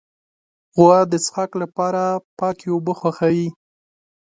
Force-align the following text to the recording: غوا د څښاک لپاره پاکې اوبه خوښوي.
غوا 0.77 0.97
د 1.11 1.13
څښاک 1.25 1.51
لپاره 1.63 2.01
پاکې 2.39 2.67
اوبه 2.71 2.93
خوښوي. 2.99 3.47